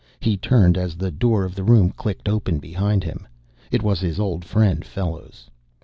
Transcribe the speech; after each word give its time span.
He 0.19 0.35
turned 0.35 0.79
as 0.79 0.95
the 0.95 1.11
door 1.11 1.45
of 1.45 1.53
the 1.53 1.63
room 1.63 1.91
clicked 1.91 2.27
open 2.27 2.57
behind 2.57 3.03
him. 3.03 3.27
It 3.69 3.83
was 3.83 3.99
his 3.99 4.19
old 4.19 4.43
friend 4.43 4.83
Fellows. 4.83 5.47